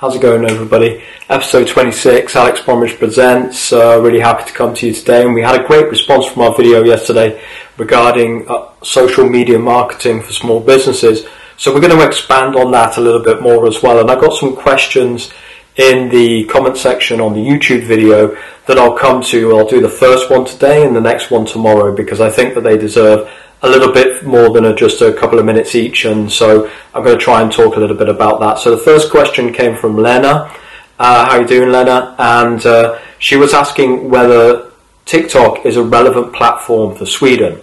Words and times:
How's 0.00 0.14
it 0.14 0.22
going, 0.22 0.48
everybody? 0.48 1.02
Episode 1.28 1.66
26, 1.66 2.36
Alex 2.36 2.60
Bromwich 2.60 3.00
presents. 3.00 3.72
Uh, 3.72 4.00
really 4.00 4.20
happy 4.20 4.44
to 4.44 4.52
come 4.52 4.72
to 4.74 4.86
you 4.86 4.94
today, 4.94 5.24
and 5.24 5.34
we 5.34 5.42
had 5.42 5.60
a 5.60 5.66
great 5.66 5.90
response 5.90 6.24
from 6.24 6.42
our 6.42 6.54
video 6.54 6.84
yesterday 6.84 7.42
regarding 7.78 8.48
uh, 8.48 8.68
social 8.84 9.28
media 9.28 9.58
marketing 9.58 10.22
for 10.22 10.32
small 10.32 10.60
businesses. 10.60 11.26
So 11.56 11.74
we're 11.74 11.80
going 11.80 11.98
to 11.98 12.06
expand 12.06 12.54
on 12.54 12.70
that 12.70 12.96
a 12.96 13.00
little 13.00 13.24
bit 13.24 13.42
more 13.42 13.66
as 13.66 13.82
well. 13.82 13.98
And 13.98 14.08
I 14.08 14.14
got 14.14 14.38
some 14.38 14.54
questions 14.54 15.32
in 15.74 16.08
the 16.10 16.44
comment 16.44 16.76
section 16.76 17.20
on 17.20 17.32
the 17.32 17.40
YouTube 17.40 17.82
video 17.82 18.36
that 18.68 18.78
I'll 18.78 18.96
come 18.96 19.20
to. 19.22 19.56
I'll 19.56 19.66
do 19.66 19.80
the 19.80 19.88
first 19.88 20.30
one 20.30 20.44
today 20.44 20.86
and 20.86 20.94
the 20.94 21.00
next 21.00 21.32
one 21.32 21.44
tomorrow 21.44 21.92
because 21.92 22.20
I 22.20 22.30
think 22.30 22.54
that 22.54 22.62
they 22.62 22.78
deserve 22.78 23.28
a 23.62 23.68
little 23.68 23.92
bit 23.92 24.24
more 24.24 24.50
than 24.50 24.64
a, 24.64 24.74
just 24.74 25.00
a 25.00 25.12
couple 25.12 25.38
of 25.38 25.44
minutes 25.44 25.74
each, 25.74 26.04
and 26.04 26.30
so 26.30 26.70
I'm 26.94 27.02
going 27.04 27.18
to 27.18 27.24
try 27.24 27.42
and 27.42 27.50
talk 27.50 27.76
a 27.76 27.80
little 27.80 27.96
bit 27.96 28.08
about 28.08 28.40
that. 28.40 28.58
So 28.58 28.70
the 28.70 28.82
first 28.82 29.10
question 29.10 29.52
came 29.52 29.76
from 29.76 29.96
Lena. 29.96 30.54
Uh, 30.98 31.26
how 31.26 31.32
are 31.32 31.42
you 31.42 31.46
doing, 31.46 31.70
Lena? 31.70 32.14
And 32.18 32.64
uh, 32.64 32.98
she 33.18 33.36
was 33.36 33.54
asking 33.54 34.10
whether 34.10 34.70
TikTok 35.06 35.64
is 35.64 35.76
a 35.76 35.82
relevant 35.82 36.32
platform 36.34 36.96
for 36.96 37.06
Sweden. 37.06 37.60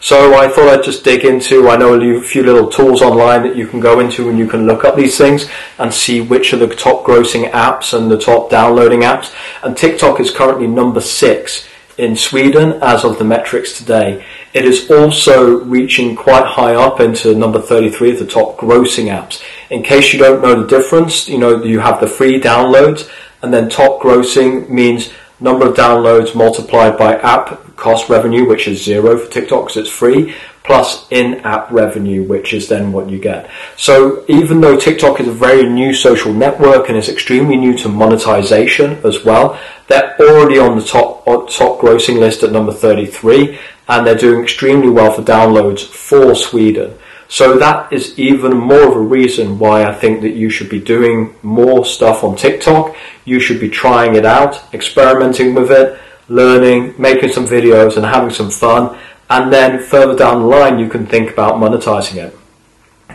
So 0.00 0.34
I 0.34 0.48
thought 0.48 0.68
I'd 0.68 0.84
just 0.84 1.04
dig 1.04 1.24
into, 1.24 1.68
I 1.68 1.76
know 1.76 1.94
a 1.94 2.20
few 2.20 2.42
little 2.42 2.68
tools 2.68 3.02
online 3.02 3.42
that 3.42 3.56
you 3.56 3.66
can 3.66 3.80
go 3.80 3.98
into 4.00 4.28
and 4.28 4.38
you 4.38 4.46
can 4.46 4.66
look 4.66 4.84
up 4.84 4.94
these 4.94 5.16
things 5.16 5.48
and 5.78 5.92
see 5.92 6.20
which 6.20 6.52
are 6.52 6.58
the 6.58 6.68
top 6.68 7.04
grossing 7.04 7.50
apps 7.50 7.96
and 7.96 8.10
the 8.10 8.18
top 8.18 8.50
downloading 8.50 9.00
apps. 9.00 9.34
And 9.62 9.76
TikTok 9.76 10.20
is 10.20 10.30
currently 10.30 10.66
number 10.66 11.00
six 11.00 11.66
in 11.98 12.16
Sweden 12.16 12.74
as 12.82 13.04
of 13.04 13.18
the 13.18 13.24
metrics 13.24 13.76
today. 13.76 14.24
It 14.52 14.64
is 14.64 14.90
also 14.90 15.60
reaching 15.64 16.14
quite 16.14 16.44
high 16.44 16.74
up 16.74 17.00
into 17.00 17.34
number 17.34 17.60
33 17.60 18.12
of 18.12 18.18
the 18.18 18.26
top 18.26 18.58
grossing 18.58 19.06
apps. 19.06 19.42
In 19.70 19.82
case 19.82 20.12
you 20.12 20.18
don't 20.18 20.42
know 20.42 20.62
the 20.62 20.66
difference, 20.66 21.28
you 21.28 21.38
know, 21.38 21.62
you 21.62 21.80
have 21.80 22.00
the 22.00 22.06
free 22.06 22.40
downloads 22.40 23.10
and 23.42 23.52
then 23.52 23.68
top 23.68 24.00
grossing 24.00 24.68
means 24.68 25.12
number 25.40 25.68
of 25.68 25.76
downloads 25.76 26.34
multiplied 26.34 26.96
by 26.96 27.16
app 27.16 27.65
cost 27.76 28.08
revenue, 28.08 28.48
which 28.48 28.66
is 28.66 28.82
zero 28.82 29.18
for 29.18 29.30
TikTok 29.30 29.66
because 29.66 29.76
it's 29.76 29.90
free, 29.90 30.34
plus 30.64 31.06
in-app 31.10 31.70
revenue, 31.70 32.22
which 32.24 32.52
is 32.52 32.68
then 32.68 32.92
what 32.92 33.08
you 33.08 33.18
get. 33.18 33.48
So 33.76 34.24
even 34.28 34.60
though 34.60 34.78
TikTok 34.78 35.20
is 35.20 35.28
a 35.28 35.32
very 35.32 35.68
new 35.68 35.94
social 35.94 36.32
network 36.32 36.88
and 36.88 36.98
is 36.98 37.08
extremely 37.08 37.56
new 37.56 37.76
to 37.78 37.88
monetization 37.88 38.98
as 39.04 39.24
well, 39.24 39.58
they're 39.88 40.16
already 40.18 40.58
on 40.58 40.76
the 40.78 40.84
top 40.84 41.24
top 41.24 41.80
grossing 41.80 42.18
list 42.18 42.42
at 42.42 42.52
number 42.52 42.72
33, 42.72 43.58
and 43.88 44.06
they're 44.06 44.16
doing 44.16 44.42
extremely 44.42 44.90
well 44.90 45.12
for 45.12 45.22
downloads 45.22 45.86
for 45.86 46.34
Sweden. 46.34 46.98
So 47.28 47.58
that 47.58 47.92
is 47.92 48.18
even 48.18 48.56
more 48.56 48.88
of 48.88 48.96
a 48.96 49.00
reason 49.00 49.58
why 49.58 49.84
I 49.84 49.92
think 49.92 50.20
that 50.22 50.34
you 50.34 50.48
should 50.48 50.68
be 50.68 50.80
doing 50.80 51.34
more 51.42 51.84
stuff 51.84 52.22
on 52.22 52.36
TikTok. 52.36 52.94
You 53.24 53.40
should 53.40 53.58
be 53.58 53.68
trying 53.68 54.14
it 54.14 54.24
out, 54.24 54.62
experimenting 54.72 55.54
with 55.54 55.70
it, 55.72 55.98
learning, 56.28 56.94
making 56.98 57.30
some 57.30 57.46
videos 57.46 57.96
and 57.96 58.04
having 58.04 58.30
some 58.30 58.50
fun. 58.50 58.98
And 59.28 59.52
then 59.52 59.82
further 59.82 60.16
down 60.16 60.42
the 60.42 60.46
line, 60.46 60.78
you 60.78 60.88
can 60.88 61.06
think 61.06 61.30
about 61.30 61.54
monetizing 61.54 62.16
it. 62.16 62.38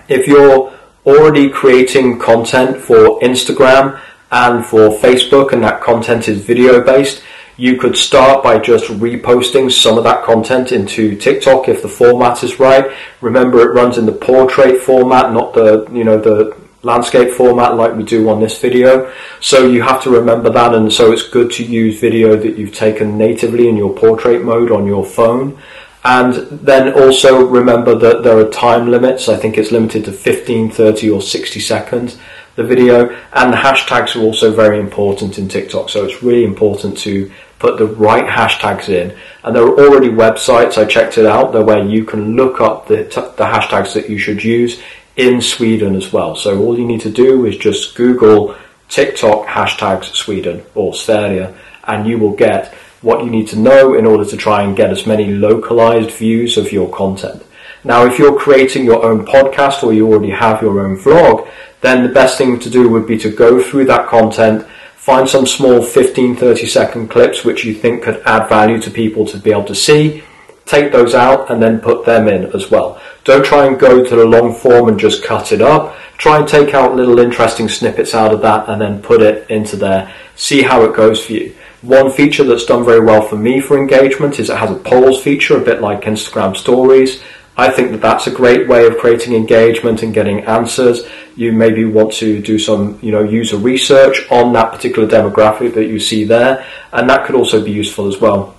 If 0.10 0.28
you're 0.28 0.74
already 1.06 1.50
creating 1.50 2.20
content 2.20 2.78
for 2.78 3.20
Instagram 3.22 4.00
and 4.32 4.66
for 4.66 4.90
Facebook 4.90 5.54
and 5.54 5.64
that 5.64 5.82
content 5.82 6.28
is 6.28 6.44
video 6.44 6.82
based, 6.82 7.22
you 7.58 7.78
could 7.78 7.96
start 7.96 8.44
by 8.44 8.58
just 8.58 8.86
reposting 8.86 9.72
some 9.72 9.98
of 9.98 10.04
that 10.04 10.24
content 10.24 10.72
into 10.72 11.16
TikTok 11.16 11.70
if 11.70 11.82
the 11.82 11.88
format 11.88 12.44
is 12.44 12.60
right. 12.60 12.92
Remember, 13.22 13.62
it 13.62 13.74
runs 13.74 13.98
in 13.98 14.06
the 14.06 14.12
portrait 14.12 14.82
format, 14.82 15.32
not 15.32 15.54
the 15.54 15.88
you 15.92 16.04
know 16.04 16.18
the 16.18 16.58
landscape 16.84 17.30
format 17.32 17.76
like 17.76 17.96
we 17.96 18.04
do 18.04 18.30
on 18.30 18.40
this 18.40 18.60
video. 18.60 19.14
So 19.40 19.68
you 19.68 19.82
have 19.82 20.02
to 20.04 20.10
remember 20.10 20.50
that, 20.50 20.74
and 20.74 20.92
so 20.92 21.12
it's 21.12 21.28
good 21.28 21.52
to 21.54 21.64
use 21.64 22.00
video 22.00 22.36
that 22.36 22.58
you've 22.58 22.76
taken 22.76 23.18
natively 23.18 23.68
in 23.68 23.78
your 23.78 23.96
portrait 23.96 24.44
mode 24.44 24.72
on 24.72 24.88
your 24.88 25.06
phone. 25.06 25.60
And 26.04 26.34
then 26.34 26.94
also 26.94 27.46
remember 27.46 27.94
that 27.94 28.24
there 28.24 28.38
are 28.38 28.50
time 28.50 28.90
limits. 28.90 29.30
I 29.30 29.38
think 29.38 29.58
it's 29.58 29.72
limited 29.72 30.06
to 30.06 30.12
15, 30.12 30.72
30, 30.72 31.10
or 31.12 31.22
60 31.22 31.60
seconds 31.60 32.18
the 32.56 32.64
video. 32.64 33.10
And 33.34 33.54
the 33.54 33.58
hashtags 33.58 34.16
are 34.16 34.24
also 34.24 34.52
very 34.52 34.80
important 34.80 35.38
in 35.38 35.48
TikTok. 35.48 35.90
So 35.90 36.06
it's 36.06 36.24
really 36.24 36.44
important 36.44 36.98
to 37.00 37.32
put 37.60 37.78
the 37.78 37.86
right 37.86 38.26
hashtags 38.26 38.90
in. 38.90 39.16
And 39.44 39.56
there 39.56 39.64
are 39.64 39.80
already 39.80 40.10
websites, 40.10 40.78
I 40.78 40.86
checked 40.86 41.20
it 41.20 41.28
out, 41.28 41.54
there 41.54 41.64
where 41.64 41.86
you 41.86 42.04
can 42.04 42.36
look 42.36 42.60
up 42.60 42.88
the, 42.88 43.04
the 43.38 43.46
hashtags 43.46 43.94
that 43.94 44.10
you 44.10 44.18
should 44.18 44.44
use 44.44 44.82
in 45.16 45.42
Sweden 45.42 45.96
as 45.96 46.12
well. 46.14 46.36
So 46.36 46.62
all 46.64 46.78
you 46.78 46.86
need 46.86 47.02
to 47.02 47.12
do 47.12 47.46
is 47.46 47.58
just 47.58 47.96
Google 47.96 48.56
TikTok 48.90 49.48
hashtags 49.48 50.14
Sweden 50.14 50.64
or 50.76 50.94
Sverige 50.94 51.54
and 51.86 52.08
you 52.08 52.18
will 52.18 52.36
get 52.36 52.74
what 53.02 53.24
you 53.24 53.32
need 53.32 53.48
to 53.48 53.58
know 53.58 53.96
in 53.96 54.06
order 54.06 54.26
to 54.26 54.38
try 54.38 54.62
and 54.62 54.78
get 54.78 54.92
as 54.92 55.08
many 55.08 55.34
localized 55.34 56.12
views 56.12 56.58
of 56.58 56.72
your 56.72 56.90
content. 56.92 57.44
Now, 57.84 58.06
if 58.06 58.20
you're 58.20 58.38
creating 58.38 58.86
your 58.86 59.04
own 59.04 59.26
podcast 59.26 59.84
or 59.84 59.92
you 59.92 60.08
already 60.08 60.30
have 60.30 60.62
your 60.62 60.86
own 60.86 60.98
vlog, 60.98 61.50
then 61.82 62.04
the 62.04 62.14
best 62.14 62.38
thing 62.38 62.60
to 62.60 62.70
do 62.70 62.90
would 62.90 63.08
be 63.08 63.18
to 63.18 63.32
go 63.32 63.62
through 63.62 63.86
that 63.86 64.08
content, 64.08 64.68
find 64.96 65.28
some 65.28 65.48
small 65.48 65.82
15, 65.82 66.36
30 66.36 66.68
second 66.68 67.08
clips 67.08 67.44
which 67.44 67.66
you 67.66 67.74
think 67.74 68.04
could 68.04 68.22
add 68.26 68.48
value 68.48 68.80
to 68.82 68.92
people 68.92 69.26
to 69.26 69.38
be 69.38 69.50
able 69.50 69.66
to 69.66 69.74
see, 69.74 70.24
take 70.66 70.92
those 70.92 71.16
out 71.16 71.50
and 71.50 71.62
then 71.62 71.80
put 71.80 72.06
them 72.06 72.28
in 72.28 72.46
as 72.56 72.70
well. 72.70 73.02
Don't 73.24 73.46
try 73.46 73.66
and 73.68 73.80
go 73.80 74.04
to 74.04 74.16
the 74.16 74.26
long 74.26 74.54
form 74.54 74.90
and 74.90 75.00
just 75.00 75.24
cut 75.24 75.52
it 75.52 75.62
up. 75.62 75.96
Try 76.18 76.40
and 76.40 76.48
take 76.48 76.74
out 76.74 76.96
little 76.96 77.20
interesting 77.20 77.70
snippets 77.70 78.16
out 78.16 78.34
of 78.34 78.42
that 78.42 78.68
and 78.70 78.82
then 78.82 79.02
put 79.02 79.22
it 79.22 79.50
into 79.50 79.76
there. 79.76 80.14
See 80.36 80.62
how 80.64 80.84
it 80.84 80.96
goes 80.96 81.24
for 81.26 81.34
you. 81.34 81.56
One 81.82 82.12
feature 82.12 82.44
that's 82.44 82.66
done 82.66 82.86
very 82.86 83.04
well 83.04 83.24
for 83.24 83.38
me 83.38 83.60
for 83.60 83.78
engagement 83.78 84.40
is 84.40 84.50
it 84.50 84.58
has 84.58 84.70
a 84.70 84.76
polls 84.76 85.22
feature, 85.24 85.58
a 85.58 85.66
bit 85.66 85.82
like 85.82 86.02
Instagram 86.02 86.56
stories. 86.56 87.24
I 87.58 87.70
think 87.70 87.92
that 87.92 88.02
that's 88.02 88.28
a 88.28 88.32
great 88.32 88.68
way 88.68 88.88
of 88.88 88.98
creating 88.98 89.34
engagement 89.34 90.04
and 90.04 90.14
getting 90.14 90.42
answers. 90.42 91.04
You 91.36 91.52
maybe 91.52 91.86
want 91.86 92.14
to 92.14 92.42
do 92.42 92.58
some, 92.58 92.98
you 93.02 93.12
know, 93.12 93.24
user 93.24 93.58
research 93.58 94.26
on 94.32 94.54
that 94.54 94.72
particular 94.72 95.08
demographic 95.08 95.74
that 95.74 95.86
you 95.86 96.00
see 96.00 96.24
there, 96.24 96.66
and 96.92 97.10
that 97.10 97.26
could 97.26 97.36
also 97.36 97.64
be 97.64 97.72
useful 97.72 98.08
as 98.08 98.20
well. 98.20 98.56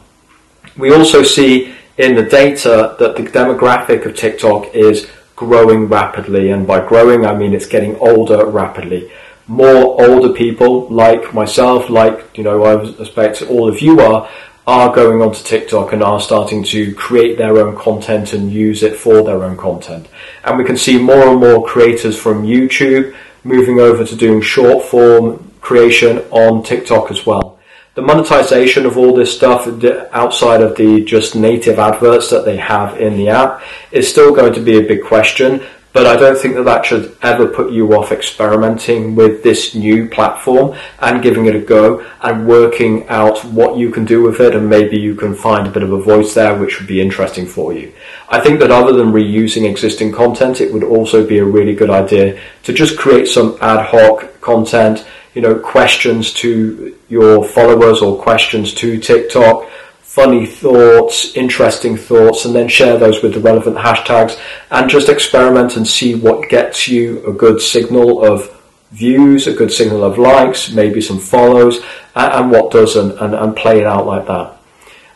We 0.76 0.92
also 0.92 1.22
see 1.22 1.74
in 1.98 2.14
the 2.14 2.22
data 2.22 2.96
that 2.98 3.16
the 3.16 3.22
demographic 3.22 4.06
of 4.06 4.16
TikTok 4.16 4.74
is 4.74 5.08
growing 5.36 5.88
rapidly, 5.88 6.50
and 6.50 6.66
by 6.66 6.86
growing 6.86 7.26
I 7.26 7.34
mean 7.34 7.54
it's 7.54 7.66
getting 7.66 7.96
older 7.96 8.46
rapidly. 8.46 9.10
More 9.48 10.00
older 10.02 10.32
people 10.32 10.88
like 10.88 11.34
myself, 11.34 11.90
like 11.90 12.36
you 12.38 12.44
know, 12.44 12.62
I 12.62 12.82
expect 13.00 13.42
all 13.42 13.68
of 13.68 13.80
you 13.80 14.00
are, 14.00 14.28
are 14.66 14.94
going 14.94 15.20
onto 15.20 15.42
TikTok 15.42 15.92
and 15.92 16.02
are 16.02 16.20
starting 16.20 16.62
to 16.64 16.94
create 16.94 17.36
their 17.36 17.58
own 17.58 17.76
content 17.76 18.32
and 18.32 18.52
use 18.52 18.82
it 18.82 18.96
for 18.96 19.22
their 19.22 19.42
own 19.42 19.56
content. 19.56 20.06
And 20.44 20.56
we 20.56 20.64
can 20.64 20.76
see 20.76 20.98
more 20.98 21.28
and 21.28 21.40
more 21.40 21.66
creators 21.66 22.16
from 22.16 22.44
YouTube 22.44 23.14
moving 23.44 23.80
over 23.80 24.04
to 24.04 24.16
doing 24.16 24.40
short 24.40 24.84
form 24.84 25.50
creation 25.60 26.18
on 26.30 26.62
TikTok 26.62 27.10
as 27.10 27.26
well. 27.26 27.51
The 27.94 28.00
monetization 28.00 28.86
of 28.86 28.96
all 28.96 29.14
this 29.14 29.36
stuff 29.36 29.66
outside 30.12 30.62
of 30.62 30.76
the 30.76 31.04
just 31.04 31.36
native 31.36 31.78
adverts 31.78 32.30
that 32.30 32.46
they 32.46 32.56
have 32.56 32.98
in 32.98 33.18
the 33.18 33.28
app 33.28 33.62
is 33.90 34.08
still 34.08 34.34
going 34.34 34.54
to 34.54 34.60
be 34.60 34.78
a 34.78 34.88
big 34.88 35.04
question, 35.04 35.62
but 35.92 36.06
I 36.06 36.16
don't 36.16 36.38
think 36.38 36.54
that 36.54 36.64
that 36.64 36.86
should 36.86 37.14
ever 37.20 37.46
put 37.46 37.70
you 37.70 37.92
off 37.94 38.10
experimenting 38.10 39.14
with 39.14 39.42
this 39.42 39.74
new 39.74 40.08
platform 40.08 40.74
and 41.00 41.22
giving 41.22 41.44
it 41.44 41.54
a 41.54 41.60
go 41.60 42.02
and 42.22 42.46
working 42.46 43.06
out 43.08 43.44
what 43.44 43.76
you 43.76 43.90
can 43.90 44.06
do 44.06 44.22
with 44.22 44.40
it 44.40 44.54
and 44.54 44.70
maybe 44.70 44.98
you 44.98 45.14
can 45.14 45.34
find 45.34 45.66
a 45.66 45.70
bit 45.70 45.82
of 45.82 45.92
a 45.92 46.00
voice 46.00 46.32
there 46.32 46.56
which 46.56 46.78
would 46.78 46.88
be 46.88 47.02
interesting 47.02 47.44
for 47.44 47.74
you. 47.74 47.92
I 48.30 48.40
think 48.40 48.58
that 48.60 48.70
other 48.70 48.94
than 48.94 49.12
reusing 49.12 49.68
existing 49.68 50.12
content, 50.12 50.62
it 50.62 50.72
would 50.72 50.82
also 50.82 51.26
be 51.26 51.40
a 51.40 51.44
really 51.44 51.74
good 51.74 51.90
idea 51.90 52.40
to 52.62 52.72
just 52.72 52.98
create 52.98 53.28
some 53.28 53.58
ad 53.60 53.84
hoc 53.84 54.40
content, 54.40 55.06
you 55.34 55.42
know, 55.42 55.58
questions 55.58 56.32
to 56.34 56.96
your 57.08 57.44
followers 57.44 58.02
or 58.02 58.20
questions 58.20 58.74
to 58.74 58.98
TikTok 58.98 59.68
funny 60.12 60.44
thoughts, 60.44 61.34
interesting 61.34 61.96
thoughts, 61.96 62.44
and 62.44 62.54
then 62.54 62.68
share 62.68 62.98
those 62.98 63.22
with 63.22 63.32
the 63.32 63.40
relevant 63.40 63.78
hashtags 63.78 64.38
and 64.70 64.90
just 64.90 65.08
experiment 65.08 65.74
and 65.78 65.86
see 65.86 66.14
what 66.14 66.50
gets 66.50 66.86
you 66.86 67.26
a 67.26 67.32
good 67.32 67.58
signal 67.62 68.22
of 68.22 68.50
views, 68.90 69.46
a 69.46 69.54
good 69.54 69.72
signal 69.72 70.04
of 70.04 70.18
likes, 70.18 70.70
maybe 70.70 71.00
some 71.00 71.18
follows, 71.18 71.80
and, 72.14 72.50
what 72.50 72.70
doesn't, 72.70 73.18
and, 73.22 73.34
and 73.34 73.56
play 73.56 73.80
it 73.80 73.86
out 73.86 74.04
like 74.04 74.26
that. 74.26 74.54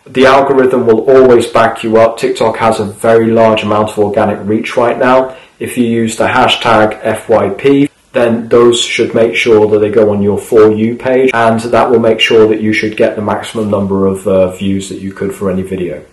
The 0.06 0.25
algorithm 0.25 0.87
will 0.87 1.11
always 1.11 1.46
back 1.46 1.82
you 1.82 1.99
up. 1.99 2.17
TikTok 2.17 2.56
has 2.56 2.81
a 2.81 2.87
very 2.87 3.26
large 3.26 3.64
amount 3.64 3.91
of 3.91 3.99
organic 3.99 4.49
reach 4.49 4.79
right 4.79 4.99
now. 4.99 5.37
If 5.58 5.76
you 5.76 5.85
use 5.85 6.17
the 6.17 6.29
hashtag 6.29 7.02
FYP, 7.02 7.91
then 8.17 8.49
those 8.49 8.81
should 8.81 9.15
make 9.15 9.35
sure 9.35 9.69
that 9.69 9.79
they 9.79 9.91
go 9.91 10.11
on 10.13 10.23
your 10.23 10.39
For 10.39 10.73
You 10.73 10.97
page 10.97 11.31
and 11.35 11.61
that 11.61 11.91
will 11.91 12.01
make 12.01 12.21
sure 12.21 12.49
that 12.49 12.61
you 12.61 12.73
should 12.73 12.97
get 12.97 13.17
the 13.17 13.23
maximum 13.23 13.71
number 13.71 14.07
of 14.07 14.27
uh, 14.27 14.51
views 14.57 14.89
that 14.89 15.01
you 15.01 15.13
could 15.13 15.35
for 15.35 15.51
any 15.51 15.63
video. 15.63 16.05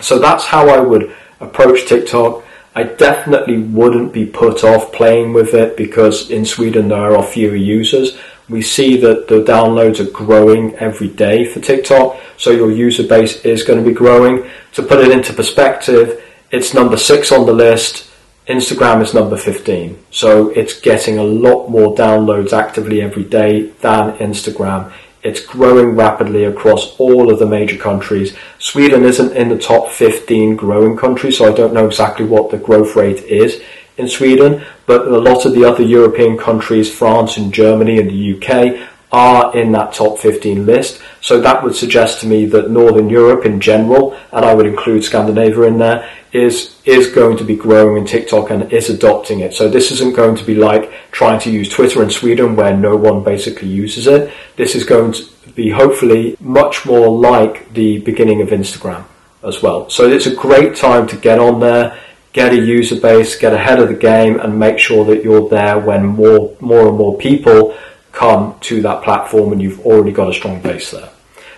So 0.00 0.18
that's 0.18 0.44
how 0.44 0.68
I 0.68 0.80
would 0.80 1.14
approach 1.40 1.86
TikTok. 1.86 2.44
I 2.74 2.84
definitely 2.84 3.58
wouldn't 3.58 4.12
be 4.12 4.26
put 4.26 4.62
off 4.62 4.92
playing 4.92 5.32
with 5.32 5.54
it 5.54 5.76
because 5.76 6.30
in 6.30 6.44
Sweden 6.44 6.88
there 6.88 7.16
are 7.16 7.22
fewer 7.22 7.56
users. 7.56 8.16
We 8.48 8.62
see 8.62 8.96
that 8.98 9.28
the 9.28 9.42
downloads 9.42 10.00
are 10.00 10.10
growing 10.10 10.74
every 10.76 11.08
day 11.08 11.44
for 11.44 11.60
TikTok, 11.60 12.18
so 12.36 12.50
your 12.50 12.70
user 12.70 13.06
base 13.06 13.44
is 13.44 13.62
going 13.62 13.82
to 13.82 13.88
be 13.88 13.94
growing. 13.94 14.48
To 14.72 14.82
put 14.82 14.98
it 14.98 15.10
into 15.10 15.32
perspective, 15.32 16.22
it's 16.50 16.74
number 16.74 16.96
six 16.96 17.30
on 17.30 17.46
the 17.46 17.52
list. 17.52 18.09
Instagram 18.50 19.00
is 19.00 19.14
number 19.14 19.36
15. 19.36 19.96
So 20.10 20.48
it's 20.48 20.80
getting 20.80 21.18
a 21.18 21.22
lot 21.22 21.68
more 21.68 21.94
downloads 21.94 22.52
actively 22.52 23.00
every 23.00 23.22
day 23.22 23.70
than 23.80 24.16
Instagram. 24.16 24.92
It's 25.22 25.38
growing 25.38 25.90
rapidly 25.94 26.44
across 26.44 26.98
all 26.98 27.32
of 27.32 27.38
the 27.38 27.46
major 27.46 27.76
countries. 27.76 28.36
Sweden 28.58 29.04
isn't 29.04 29.36
in 29.36 29.50
the 29.50 29.58
top 29.58 29.90
15 29.90 30.56
growing 30.56 30.96
countries, 30.96 31.38
so 31.38 31.44
I 31.46 31.54
don't 31.54 31.74
know 31.74 31.86
exactly 31.86 32.26
what 32.26 32.50
the 32.50 32.56
growth 32.56 32.96
rate 32.96 33.22
is 33.22 33.62
in 33.98 34.08
Sweden, 34.08 34.64
but 34.86 35.06
a 35.06 35.18
lot 35.18 35.46
of 35.46 35.54
the 35.54 35.64
other 35.64 35.84
European 35.84 36.36
countries, 36.36 36.92
France 36.92 37.36
and 37.36 37.54
Germany 37.54 38.00
and 38.00 38.10
the 38.10 38.34
UK, 38.34 38.89
are 39.12 39.56
in 39.56 39.72
that 39.72 39.92
top 39.92 40.18
15 40.18 40.66
list. 40.66 41.00
So 41.20 41.40
that 41.40 41.62
would 41.62 41.74
suggest 41.74 42.20
to 42.20 42.26
me 42.26 42.46
that 42.46 42.70
Northern 42.70 43.10
Europe 43.10 43.44
in 43.44 43.60
general, 43.60 44.16
and 44.32 44.44
I 44.44 44.54
would 44.54 44.66
include 44.66 45.04
Scandinavia 45.04 45.62
in 45.62 45.78
there, 45.78 46.08
is 46.32 46.80
is 46.84 47.10
going 47.10 47.36
to 47.36 47.44
be 47.44 47.56
growing 47.56 47.96
in 47.96 48.06
TikTok 48.06 48.50
and 48.50 48.72
is 48.72 48.88
adopting 48.88 49.40
it. 49.40 49.52
So 49.52 49.68
this 49.68 49.90
isn't 49.90 50.14
going 50.14 50.36
to 50.36 50.44
be 50.44 50.54
like 50.54 50.92
trying 51.10 51.40
to 51.40 51.50
use 51.50 51.68
Twitter 51.68 52.02
in 52.02 52.10
Sweden 52.10 52.54
where 52.54 52.76
no 52.76 52.96
one 52.96 53.24
basically 53.24 53.68
uses 53.68 54.06
it. 54.06 54.32
This 54.56 54.76
is 54.76 54.84
going 54.84 55.12
to 55.12 55.24
be 55.54 55.70
hopefully 55.70 56.36
much 56.40 56.86
more 56.86 57.08
like 57.08 57.72
the 57.74 57.98
beginning 58.00 58.42
of 58.42 58.50
Instagram 58.50 59.04
as 59.42 59.60
well. 59.60 59.90
So 59.90 60.08
it's 60.08 60.26
a 60.26 60.34
great 60.34 60.76
time 60.76 61.08
to 61.08 61.16
get 61.16 61.40
on 61.40 61.58
there, 61.58 61.98
get 62.32 62.52
a 62.52 62.56
user 62.56 63.00
base, 63.00 63.36
get 63.36 63.52
ahead 63.52 63.80
of 63.80 63.88
the 63.88 63.94
game 63.94 64.38
and 64.38 64.56
make 64.56 64.78
sure 64.78 65.04
that 65.06 65.24
you're 65.24 65.48
there 65.48 65.80
when 65.80 66.06
more 66.06 66.56
more 66.60 66.88
and 66.88 66.96
more 66.96 67.18
people 67.18 67.76
come 68.20 68.54
to 68.60 68.82
that 68.82 69.02
platform 69.02 69.50
and 69.52 69.62
you've 69.62 69.80
already 69.86 70.12
got 70.12 70.28
a 70.28 70.34
strong 70.34 70.60
base 70.60 70.90
there. 70.90 71.08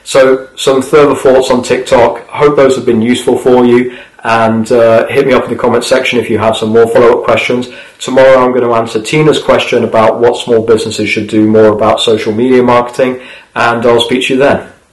So 0.05 0.49
some 0.57 0.81
further 0.81 1.17
thoughts 1.17 1.51
on 1.51 1.63
TikTok. 1.65 2.25
Hope 2.29 2.55
those 2.55 2.77
have 2.77 2.87
been 2.87 3.03
useful 3.03 3.37
for 3.37 3.65
you 3.65 3.99
and 4.23 4.71
uh, 4.71 5.09
hit 5.09 5.27
me 5.27 5.33
up 5.33 5.43
in 5.45 5.51
the 5.51 5.57
comment 5.57 5.83
section 5.83 6.21
if 6.21 6.31
you 6.31 6.39
have 6.39 6.57
some 6.57 6.69
more 6.69 6.87
follow-up 6.87 7.25
questions. 7.25 7.69
Tomorrow 7.99 8.39
I'm 8.39 8.53
going 8.53 8.63
to 8.63 8.75
answer 8.75 9.03
Tina's 9.03 9.43
question 9.43 9.83
about 9.83 10.21
what 10.21 10.37
small 10.37 10.65
businesses 10.65 11.09
should 11.09 11.29
do 11.29 11.49
more 11.49 11.73
about 11.73 11.99
social 11.99 12.33
media 12.33 12.63
marketing 12.63 13.21
and 13.57 13.85
I'll 13.85 14.01
speak 14.01 14.29
to 14.29 14.35
you 14.35 14.39
then. 14.39 14.72